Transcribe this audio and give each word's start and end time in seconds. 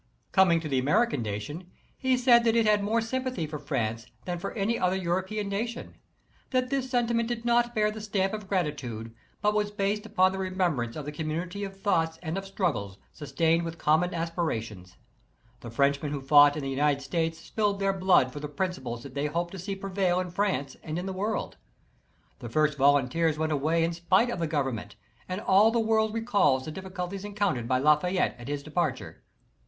Coming 0.31 0.59
to 0.61 0.67
the 0.67 0.79
American 0.79 1.21
Nation, 1.21 1.69
he 1.95 2.17
said 2.17 2.43
that 2.43 2.55
it 2.55 2.65
had 2.65 2.81
more 2.83 3.01
sympathy 3.01 3.45
for 3.45 3.59
France 3.59 4.07
than 4.25 4.39
for 4.39 4.51
any 4.53 4.79
other 4.79 4.95
European 4.95 5.47
nation; 5.47 5.95
that 6.49 6.71
this 6.71 6.89
sentiment 6.89 7.27
did 7.27 7.45
not 7.45 7.75
bear 7.75 7.91
the 7.91 8.01
stamp 8.01 8.33
of 8.33 8.47
gratitude, 8.47 9.13
but 9.43 9.53
was 9.53 9.69
based 9.69 10.07
upon 10.07 10.31
the 10.31 10.39
remembrance 10.39 10.95
of 10.95 11.05
the 11.05 11.11
community 11.11 11.63
of 11.63 11.79
thoughts 11.79 12.17
and 12.23 12.35
of 12.35 12.47
struggles, 12.47 12.97
sustained 13.13 13.61
with 13.63 13.77
common 13.77 14.11
aspirations. 14.11 14.97
The 15.59 15.69
Frenchmen 15.69 16.11
who 16.11 16.19
fought 16.21 16.57
in 16.57 16.63
the 16.63 16.69
United 16.71 17.01
States 17.01 17.37
spilled 17.37 17.79
their 17.79 17.93
blood 17.93 18.33
for 18.33 18.39
the 18.39 18.47
principles 18.47 19.03
that 19.03 19.13
they 19.13 19.27
hoped 19.27 19.51
to 19.51 19.59
see 19.59 19.75
prevail 19.75 20.19
in 20.19 20.31
France 20.31 20.75
and 20.81 20.97
in 20.97 21.05
the 21.05 21.13
world. 21.13 21.57
The 22.39 22.49
first 22.49 22.75
volunteers 22.75 23.37
went 23.37 23.51
away 23.51 23.83
in 23.83 23.93
spite 23.93 24.31
of 24.31 24.39
the 24.39 24.47
Govern 24.47 24.77
ment, 24.77 24.95
and 25.29 25.39
all 25.39 25.69
the 25.69 25.79
world 25.79 26.15
recalls 26.15 26.65
the 26.65 26.71
difficulties 26.71 27.23
encountered 27.23 27.67
by 27.67 27.77
Lafayette 27.77 28.35
at 28.39 28.47
his 28.47 28.63
departure. 28.63 29.21